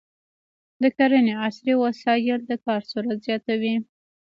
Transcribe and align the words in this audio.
د 0.81 0.83
کرنې 0.97 1.33
عصري 1.45 1.73
وسایل 1.83 2.39
د 2.45 2.51
کار 2.65 2.81
سرعت 2.91 3.17
زیاتوي. 3.27 3.75